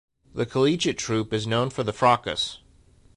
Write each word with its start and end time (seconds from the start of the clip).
The 0.33 0.47
collegiate 0.47 0.97
troupe 0.97 1.31
is 1.31 1.45
known 1.45 1.69
for 1.69 1.83
the 1.83 1.93
Fracas! 1.93 2.57